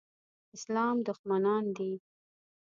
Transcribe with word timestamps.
اسلام 0.55 0.95
دښمنان 1.07 1.65
دي. 1.77 1.91